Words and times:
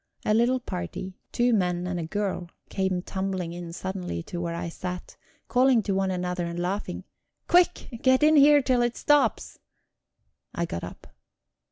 A 0.25 0.33
little 0.33 0.59
party, 0.59 1.13
two 1.31 1.53
men 1.53 1.85
and 1.85 1.99
a 1.99 2.07
girl, 2.07 2.49
came 2.69 3.03
tumbling 3.03 3.53
in 3.53 3.71
suddenly 3.71 4.23
to 4.23 4.41
where 4.41 4.55
I 4.55 4.67
sat, 4.67 5.15
calling 5.47 5.83
to 5.83 5.93
one 5.93 6.09
another 6.09 6.43
and 6.47 6.59
laughing: 6.59 7.03
"Quick! 7.47 7.99
Get 8.01 8.23
in 8.23 8.35
here 8.35 8.63
till 8.63 8.81
it 8.81 8.97
stops!" 8.97 9.59
I 10.55 10.65
got 10.65 10.83
up. 10.83 11.05